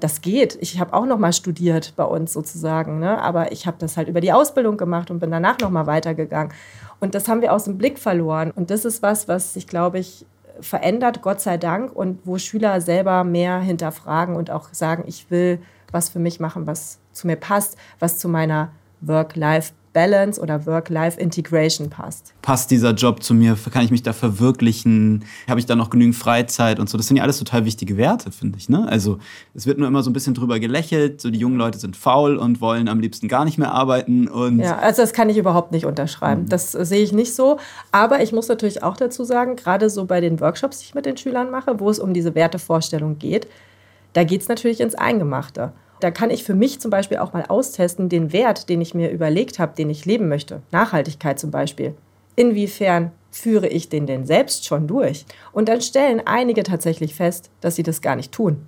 [0.00, 0.56] das geht.
[0.60, 3.20] Ich habe auch noch mal studiert bei uns sozusagen, ne?
[3.20, 6.52] aber ich habe das halt über die Ausbildung gemacht und bin danach noch mal weitergegangen.
[7.00, 8.50] Und das haben wir aus dem Blick verloren.
[8.52, 10.24] Und das ist was, was sich, glaube ich,
[10.60, 15.58] verändert, Gott sei Dank, und wo Schüler selber mehr hinterfragen und auch sagen, ich will
[15.92, 22.34] was für mich machen, was zu mir passt, was zu meiner Work-Life-Balance oder Work-Life-Integration passt.
[22.42, 23.56] Passt dieser Job zu mir?
[23.72, 25.24] Kann ich mich da verwirklichen?
[25.48, 26.96] Habe ich da noch genügend Freizeit und so?
[26.96, 28.68] Das sind ja alles total wichtige Werte, finde ich.
[28.68, 28.86] Ne?
[28.88, 29.18] Also
[29.54, 31.20] es wird nur immer so ein bisschen drüber gelächelt.
[31.20, 34.28] So die jungen Leute sind faul und wollen am liebsten gar nicht mehr arbeiten.
[34.28, 36.48] Und Ja, also das kann ich überhaupt nicht unterschreiben.
[36.48, 37.58] Das äh, sehe ich nicht so.
[37.92, 41.06] Aber ich muss natürlich auch dazu sagen, gerade so bei den Workshops, die ich mit
[41.06, 43.46] den Schülern mache, wo es um diese Wertevorstellung geht,
[44.12, 45.72] da geht es natürlich ins Eingemachte.
[46.00, 49.10] Da kann ich für mich zum Beispiel auch mal austesten, den Wert, den ich mir
[49.10, 50.62] überlegt habe, den ich leben möchte.
[50.70, 51.94] Nachhaltigkeit zum Beispiel.
[52.34, 55.26] Inwiefern führe ich den denn selbst schon durch?
[55.52, 58.66] Und dann stellen einige tatsächlich fest, dass sie das gar nicht tun.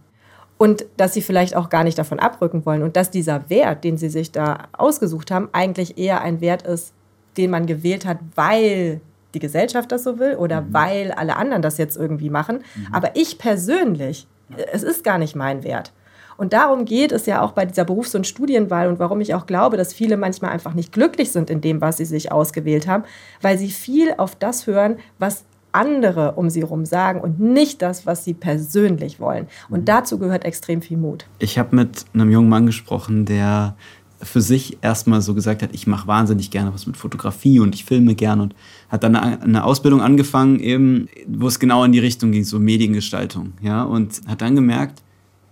[0.57, 2.83] Und dass sie vielleicht auch gar nicht davon abrücken wollen.
[2.83, 6.93] Und dass dieser Wert, den sie sich da ausgesucht haben, eigentlich eher ein Wert ist,
[7.37, 9.01] den man gewählt hat, weil
[9.35, 12.65] die Gesellschaft das so will oder weil alle anderen das jetzt irgendwie machen.
[12.91, 14.27] Aber ich persönlich,
[14.73, 15.93] es ist gar nicht mein Wert.
[16.39, 19.45] Und darum geht es ja auch bei dieser Berufs- und Studienwahl und warum ich auch
[19.45, 23.03] glaube, dass viele manchmal einfach nicht glücklich sind in dem, was sie sich ausgewählt haben,
[23.43, 28.07] weil sie viel auf das hören, was andere um sie herum sagen und nicht das,
[28.07, 29.49] was sie persönlich wollen.
[29.69, 31.27] Und dazu gehört extrem viel Mut.
[31.41, 33.75] Ich habe mit einem jungen Mann gesprochen, der
[34.23, 37.85] für sich erstmal so gesagt hat, ich mache wahnsinnig gerne was mit Fotografie und ich
[37.85, 38.55] filme gern und
[38.89, 42.59] hat dann eine, eine Ausbildung angefangen, eben, wo es genau in die Richtung ging, so
[42.59, 45.03] Mediengestaltung, ja, und hat dann gemerkt,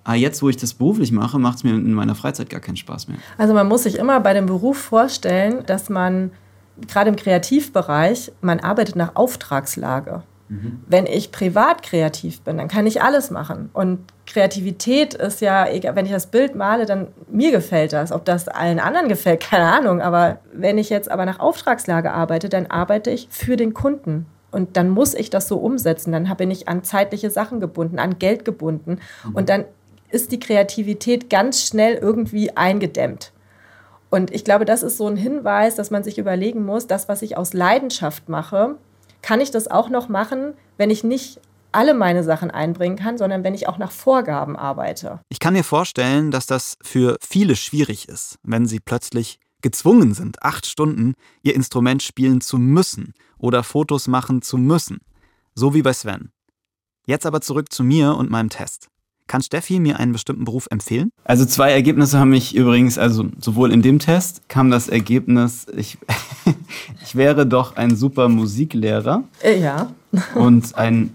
[0.07, 2.77] ah, jetzt, wo ich das beruflich mache, macht es mir in meiner Freizeit gar keinen
[2.77, 3.19] Spaß mehr.
[3.38, 6.31] Also man muss sich immer bei dem Beruf vorstellen, dass man
[6.88, 10.23] gerade im Kreativbereich, man arbeitet nach Auftragslage.
[10.87, 13.69] Wenn ich privat kreativ bin, dann kann ich alles machen.
[13.73, 18.12] Und Kreativität ist ja, wenn ich das Bild male, dann mir gefällt das.
[18.12, 20.01] Ob das allen anderen gefällt, keine Ahnung.
[20.01, 24.27] Aber wenn ich jetzt aber nach Auftragslage arbeite, dann arbeite ich für den Kunden.
[24.53, 26.12] Und dann muss ich das so umsetzen.
[26.12, 29.01] Dann bin ich an zeitliche Sachen gebunden, an Geld gebunden.
[29.33, 29.64] Und dann
[30.11, 33.33] ist die Kreativität ganz schnell irgendwie eingedämmt.
[34.11, 37.23] Und ich glaube, das ist so ein Hinweis, dass man sich überlegen muss, das, was
[37.23, 38.77] ich aus Leidenschaft mache,
[39.23, 41.40] kann ich das auch noch machen, wenn ich nicht
[41.73, 45.21] alle meine Sachen einbringen kann, sondern wenn ich auch nach Vorgaben arbeite.
[45.29, 50.42] Ich kann mir vorstellen, dass das für viele schwierig ist, wenn sie plötzlich gezwungen sind,
[50.42, 55.01] acht Stunden ihr Instrument spielen zu müssen oder Fotos machen zu müssen.
[55.55, 56.31] So wie bei Sven.
[57.07, 58.88] Jetzt aber zurück zu mir und meinem Test.
[59.29, 61.11] Kann Steffi mir einen bestimmten Beruf empfehlen?
[61.25, 65.99] Also zwei Ergebnisse haben mich übrigens, also sowohl in dem Test kam das Ergebnis, ich,
[67.03, 69.89] ich wäre doch ein super Musiklehrer Äh, ja.
[70.37, 71.11] und ein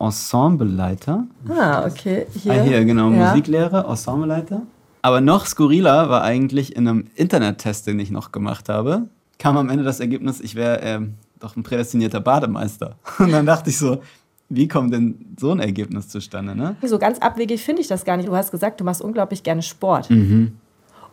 [0.00, 1.26] Ensembleleiter.
[1.48, 2.26] Ah, okay.
[2.42, 3.30] Hier, Ah, hier, genau, ja.
[3.30, 4.62] Musiklehrer, Ensembleleiter.
[5.02, 9.06] Aber noch skurriler war eigentlich in einem Internettest, den ich noch gemacht habe,
[9.38, 12.96] kam am Ende das Ergebnis, ich wäre ähm, doch ein prädestinierter Bademeister.
[13.18, 14.00] Und dann dachte ich so,
[14.48, 16.76] wie kommt denn so ein Ergebnis zustande, ne?
[16.82, 18.28] So ganz abwegig finde ich das gar nicht.
[18.28, 20.08] Du hast gesagt, du machst unglaublich gerne Sport.
[20.10, 20.52] Mhm.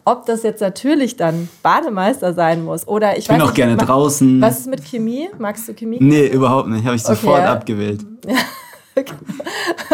[0.08, 3.56] Ob das jetzt natürlich dann Bademeister sein muss oder ich, Ich bin weiß auch nicht,
[3.56, 4.40] gerne ma- draußen.
[4.40, 5.30] Was ist mit Chemie?
[5.40, 5.98] Magst du Chemie?
[6.00, 6.86] Nee, überhaupt nicht.
[6.86, 7.54] Habe ich Okay, sofort ja.
[7.54, 8.06] abgewählt.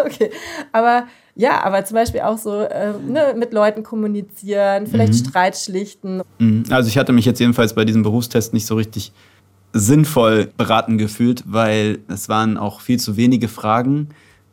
[0.06, 0.30] okay,
[0.72, 5.18] aber ja, aber zum Beispiel auch so äh, ne, mit Leuten kommunizieren, vielleicht Mhm.
[5.30, 6.22] Streit schlichten.
[6.40, 6.66] Mhm.
[6.70, 9.12] Also ich hatte mich jetzt jedenfalls bei diesem Berufstest nicht so richtig
[9.74, 14.10] sinnvoll beraten gefühlt, weil es waren auch viel zu wenige Fragen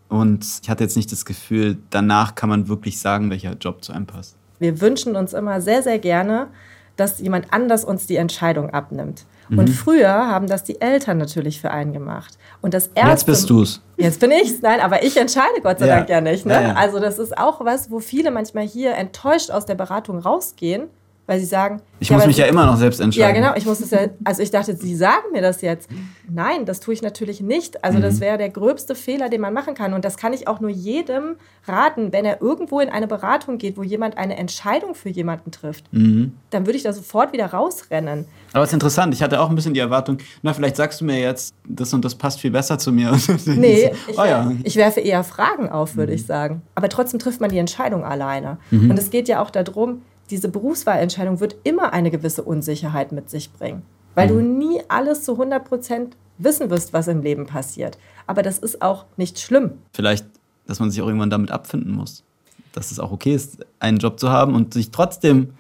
[0.09, 3.93] und ich hatte jetzt nicht das Gefühl, danach kann man wirklich sagen, welcher Job zu
[3.93, 4.37] einem passt.
[4.59, 6.49] Wir wünschen uns immer sehr, sehr gerne,
[6.97, 9.25] dass jemand anders uns die Entscheidung abnimmt.
[9.51, 9.69] Und Mhm.
[9.69, 12.37] früher haben das die Eltern natürlich für einen gemacht.
[12.61, 13.81] Und das erste, Jetzt bist du's.
[13.97, 14.61] Jetzt bin ich's.
[14.61, 15.97] Nein, aber ich entscheide Gott sei Ja.
[15.97, 16.45] Dank ja nicht.
[16.45, 16.53] Ne?
[16.53, 16.75] Ja, ja.
[16.75, 20.89] Also das ist auch was, wo viele manchmal hier enttäuscht aus der Beratung rausgehen,
[21.29, 23.35] weil sie sagen, Ich muss aber mich sie- ja immer noch selbst Ja, entscheiden.
[23.43, 23.55] genau.
[23.55, 25.89] Ich muss es ja, also ich dachte, Sie sagen mir das jetzt.
[26.29, 27.85] Nein, das tue ich natürlich nicht.
[27.85, 28.21] Also das Mhm.
[28.21, 29.93] wäre der gröbste Fehler, den man machen kann.
[29.95, 31.37] Und das kann ich auch nur jedem
[31.67, 35.85] raten, wenn er irgendwo in eine Beratung geht, wo jemand eine Entscheidung für jemanden trifft.
[35.93, 36.33] Mhm.
[36.51, 38.25] Dann würde ich da sofort wieder rausrennen.
[38.55, 41.05] Aber es ist interessant, ich hatte auch ein bisschen die Erwartung, na, vielleicht sagst du
[41.05, 43.11] mir jetzt, das und das passt viel besser zu mir.
[43.47, 44.51] Nee, ich, oh ja.
[44.65, 46.63] ich werfe eher Fragen auf, würde ich sagen.
[46.75, 48.57] Aber trotzdem trifft man die Entscheidung alleine.
[48.71, 48.91] Mhm.
[48.91, 53.53] Und es geht ja auch darum, diese Berufswahlentscheidung wird immer eine gewisse Unsicherheit mit sich
[53.53, 53.83] bringen.
[54.15, 57.99] Weil du nie alles zu 100 Prozent wissen wirst, was im Leben passiert.
[58.27, 59.73] Aber das ist auch nicht schlimm.
[59.93, 60.27] Vielleicht,
[60.67, 62.25] dass man sich auch irgendwann damit abfinden muss.
[62.73, 65.51] Dass es auch okay ist, einen Job zu haben und sich trotzdem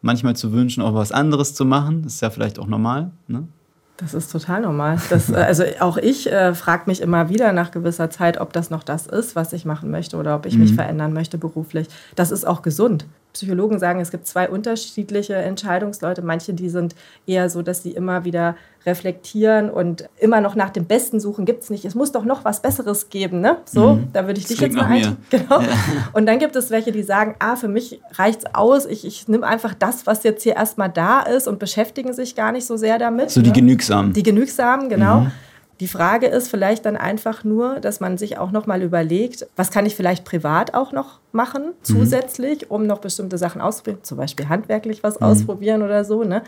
[0.00, 2.02] manchmal zu wünschen, auch was anderes zu machen.
[2.02, 3.10] Das ist ja vielleicht auch normal.
[3.26, 3.48] Ne?
[3.96, 4.98] Das ist total normal.
[5.08, 8.70] Das, äh, also auch ich äh, frage mich immer wieder nach gewisser Zeit, ob das
[8.70, 10.62] noch das ist, was ich machen möchte oder ob ich mhm.
[10.62, 11.88] mich verändern möchte beruflich.
[12.16, 13.06] Das ist auch gesund.
[13.34, 16.22] Psychologen sagen, es gibt zwei unterschiedliche Entscheidungsleute.
[16.22, 16.94] Manche, die sind
[17.26, 21.44] eher so, dass sie immer wieder reflektieren und immer noch nach dem Besten suchen.
[21.44, 21.84] Gibt es nicht.
[21.84, 23.40] Es muss doch noch was Besseres geben.
[23.40, 23.58] Ne?
[23.64, 24.08] So, mhm.
[24.12, 25.16] da würde ich das dich jetzt mal ein.
[25.30, 25.60] Genau.
[25.60, 25.68] Ja.
[26.12, 28.86] Und dann gibt es welche, die sagen, ah, für mich reicht es aus.
[28.86, 32.52] Ich, ich nehme einfach das, was jetzt hier erstmal da ist und beschäftigen sich gar
[32.52, 33.30] nicht so sehr damit.
[33.30, 33.54] So die ne?
[33.54, 34.12] Genügsamen.
[34.12, 35.22] Die Genügsamen, genau.
[35.22, 35.32] Mhm.
[35.80, 39.70] Die Frage ist vielleicht dann einfach nur, dass man sich auch noch mal überlegt, was
[39.70, 41.72] kann ich vielleicht privat auch noch machen mhm.
[41.82, 45.26] zusätzlich, um noch bestimmte Sachen auszuprobieren, zum Beispiel handwerklich was mhm.
[45.26, 46.42] ausprobieren oder so, ne?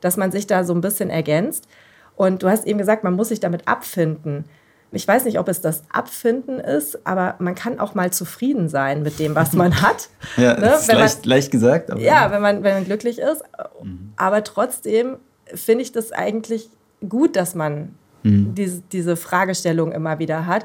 [0.00, 1.68] dass man sich da so ein bisschen ergänzt.
[2.16, 4.44] Und du hast eben gesagt, man muss sich damit abfinden.
[4.90, 9.02] Ich weiß nicht, ob es das Abfinden ist, aber man kann auch mal zufrieden sein
[9.02, 10.10] mit dem, was man hat.
[10.36, 10.74] ja, ne?
[10.74, 11.98] ist leicht, man, leicht, gesagt.
[11.98, 13.42] ja, wenn man, wenn man glücklich ist.
[13.82, 14.12] Mhm.
[14.16, 15.16] Aber trotzdem
[15.46, 16.68] finde ich das eigentlich
[17.08, 18.54] gut, dass man mhm.
[18.54, 20.64] diese, diese Fragestellung immer wieder hat,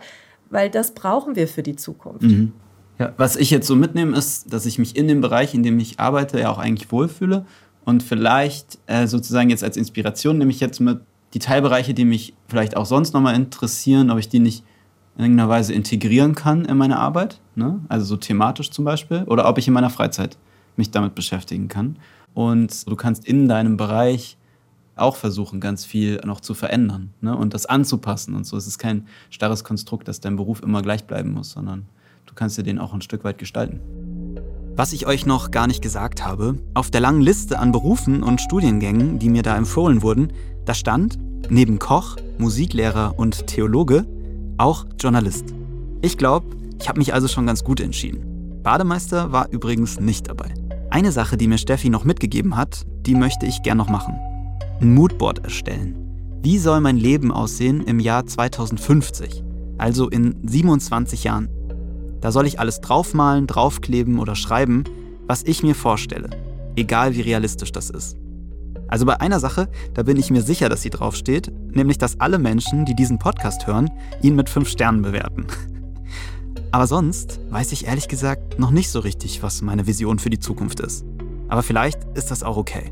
[0.49, 2.23] weil das brauchen wir für die Zukunft.
[2.23, 2.53] Mhm.
[2.99, 5.79] Ja, was ich jetzt so mitnehme, ist, dass ich mich in dem Bereich, in dem
[5.79, 7.45] ich arbeite, ja auch eigentlich wohlfühle.
[7.85, 10.99] Und vielleicht äh, sozusagen jetzt als Inspiration nehme ich jetzt mit
[11.33, 14.63] die Teilbereiche, die mich vielleicht auch sonst nochmal interessieren, ob ich die nicht
[15.17, 17.39] in irgendeiner Weise integrieren kann in meine Arbeit.
[17.55, 17.79] Ne?
[17.89, 19.23] Also so thematisch zum Beispiel.
[19.27, 20.37] Oder ob ich in meiner Freizeit
[20.75, 21.97] mich damit beschäftigen kann.
[22.33, 24.36] Und du kannst in deinem Bereich
[24.99, 27.35] auch versuchen, ganz viel noch zu verändern ne?
[27.35, 28.57] und das anzupassen und so.
[28.57, 31.85] Es ist kein starres Konstrukt, dass dein Beruf immer gleich bleiben muss, sondern
[32.25, 33.79] du kannst dir den auch ein Stück weit gestalten.
[34.75, 38.41] Was ich euch noch gar nicht gesagt habe, auf der langen Liste an Berufen und
[38.41, 40.31] Studiengängen, die mir da empfohlen wurden,
[40.65, 41.17] da stand
[41.49, 44.05] neben Koch, Musiklehrer und Theologe
[44.57, 45.45] auch Journalist.
[46.01, 48.61] Ich glaube, ich habe mich also schon ganz gut entschieden.
[48.61, 50.53] Bademeister war übrigens nicht dabei.
[50.89, 54.15] Eine Sache, die mir Steffi noch mitgegeben hat, die möchte ich gern noch machen
[54.81, 55.95] ein Moodboard erstellen.
[56.43, 59.43] Wie soll mein Leben aussehen im Jahr 2050,
[59.77, 61.49] also in 27 Jahren?
[62.21, 64.83] Da soll ich alles draufmalen, draufkleben oder schreiben,
[65.27, 66.29] was ich mir vorstelle,
[66.75, 68.17] egal wie realistisch das ist.
[68.87, 72.39] Also bei einer Sache, da bin ich mir sicher, dass sie draufsteht, nämlich dass alle
[72.39, 75.47] Menschen, die diesen Podcast hören, ihn mit 5 Sternen bewerten.
[76.71, 80.39] Aber sonst weiß ich ehrlich gesagt noch nicht so richtig, was meine Vision für die
[80.39, 81.05] Zukunft ist.
[81.49, 82.91] Aber vielleicht ist das auch okay.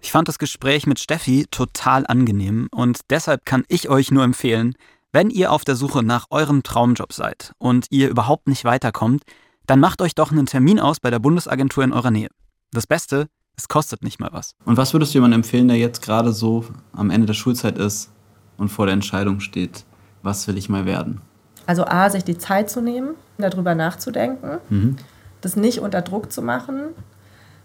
[0.00, 4.74] Ich fand das Gespräch mit Steffi total angenehm und deshalb kann ich euch nur empfehlen,
[5.12, 9.22] wenn ihr auf der Suche nach eurem Traumjob seid und ihr überhaupt nicht weiterkommt,
[9.66, 12.28] dann macht euch doch einen Termin aus bei der Bundesagentur in eurer Nähe.
[12.70, 14.54] Das Beste, es kostet nicht mal was.
[14.64, 18.10] Und was würdest du jemandem empfehlen, der jetzt gerade so am Ende der Schulzeit ist
[18.58, 19.84] und vor der Entscheidung steht,
[20.22, 21.20] was will ich mal werden?
[21.66, 24.96] Also A, sich die Zeit zu nehmen, darüber nachzudenken, mhm.
[25.40, 26.90] das nicht unter Druck zu machen,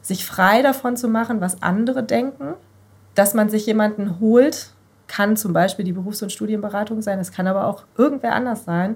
[0.02, 2.54] sich frei davon zu machen, was andere denken,
[3.16, 4.72] dass man sich jemanden holt,
[5.08, 8.96] kann zum Beispiel die Berufs- und Studienberatung sein, es kann aber auch irgendwer anders sein,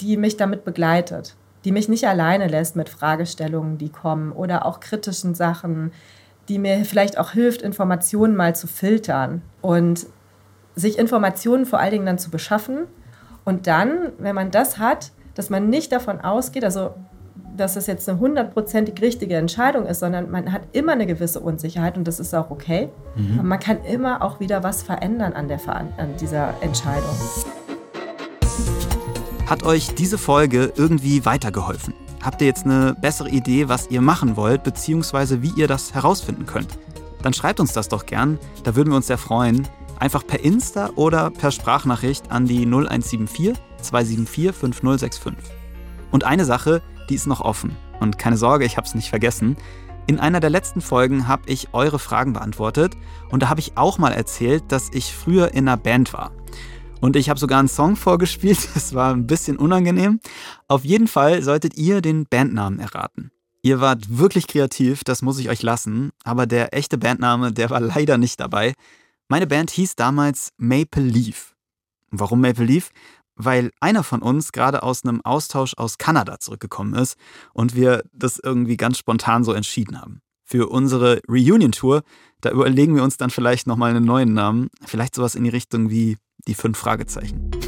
[0.00, 4.80] die mich damit begleitet, die mich nicht alleine lässt mit Fragestellungen, die kommen oder auch
[4.80, 5.92] kritischen Sachen,
[6.48, 10.06] die mir vielleicht auch hilft, Informationen mal zu filtern und
[10.76, 12.84] sich Informationen vor allen Dingen dann zu beschaffen.
[13.44, 16.94] Und dann, wenn man das hat, dass man nicht davon ausgeht, also
[17.56, 21.96] dass das jetzt eine hundertprozentig richtige Entscheidung ist, sondern man hat immer eine gewisse Unsicherheit
[21.96, 22.88] und das ist auch okay.
[23.16, 23.38] Mhm.
[23.38, 27.16] Aber man kann immer auch wieder was verändern an, der, an dieser Entscheidung.
[29.46, 31.94] Hat euch diese Folge irgendwie weitergeholfen?
[32.22, 36.46] Habt ihr jetzt eine bessere Idee, was ihr machen wollt, beziehungsweise wie ihr das herausfinden
[36.46, 36.76] könnt?
[37.22, 39.68] Dann schreibt uns das doch gern, da würden wir uns sehr freuen.
[39.98, 45.34] Einfach per Insta oder per Sprachnachricht an die 0174 274 5065.
[46.10, 47.76] Und eine Sache, die ist noch offen.
[48.00, 49.56] Und keine Sorge, ich habe es nicht vergessen.
[50.06, 52.96] In einer der letzten Folgen habe ich eure Fragen beantwortet
[53.30, 56.32] und da habe ich auch mal erzählt, dass ich früher in einer Band war.
[57.00, 60.20] Und ich habe sogar einen Song vorgespielt, das war ein bisschen unangenehm.
[60.68, 63.30] Auf jeden Fall solltet ihr den Bandnamen erraten.
[63.62, 67.80] Ihr wart wirklich kreativ, das muss ich euch lassen, aber der echte Bandname, der war
[67.96, 68.74] leider nicht dabei.
[69.28, 71.56] Meine Band hieß damals Maple Leaf.
[72.12, 72.90] Warum Maple Leaf?
[73.36, 77.16] Weil einer von uns gerade aus einem Austausch aus Kanada zurückgekommen ist
[77.52, 80.20] und wir das irgendwie ganz spontan so entschieden haben.
[80.42, 82.02] Für unsere Reunion-Tour,
[82.40, 85.90] da überlegen wir uns dann vielleicht nochmal einen neuen Namen, vielleicht sowas in die Richtung
[85.90, 87.50] wie die fünf Fragezeichen.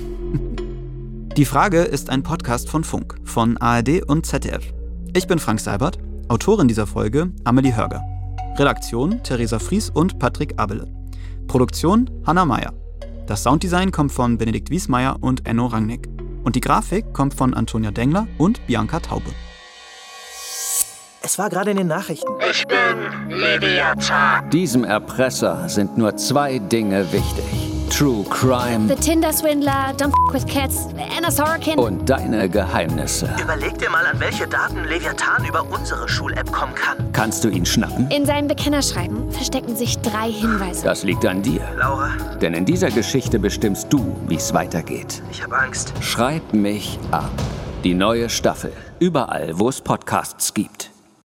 [1.37, 4.73] Die Frage ist ein Podcast von Funk, von ARD und ZDF.
[5.15, 5.97] Ich bin Frank Seibert,
[6.29, 8.03] Autorin dieser Folge Amelie Hörger.
[8.59, 10.93] Redaktion Theresa Fries und Patrick Abele.
[11.47, 12.75] Produktion Hanna Meyer.
[13.29, 16.09] Das Sounddesign kommt von Benedikt Wiesmeier und Enno Rangnick.
[16.45, 19.31] Und die Grafik kommt von Antonia Dengler und Bianca Taube.
[21.21, 22.33] Es war gerade in den Nachrichten.
[22.51, 24.49] Ich bin Leviathan.
[24.49, 27.68] Diesem Erpresser sind nur zwei Dinge wichtig.
[27.90, 28.87] True Crime.
[28.87, 31.79] The Tinder Swindler, Don't F with Cats, Anna Sorokin.
[31.79, 33.29] Und deine Geheimnisse.
[33.40, 37.12] Überleg dir mal, an welche Daten Leviathan über unsere Schul-App kommen kann.
[37.12, 38.09] Kannst du ihn schnappen?
[38.11, 40.85] In seinem Bekennerschreiben verstecken sich drei Hinweise.
[40.85, 41.62] Das liegt an dir.
[41.77, 42.11] Laura.
[42.40, 45.22] Denn in dieser Geschichte bestimmst du, wie es weitergeht.
[45.31, 45.92] Ich habe Angst.
[46.01, 47.31] Schreib mich ab.
[47.85, 48.72] Die neue Staffel.
[49.01, 50.90] Überall, wo es Podcasts gibt.